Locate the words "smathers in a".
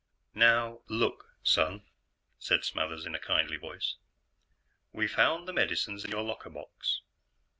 2.65-3.19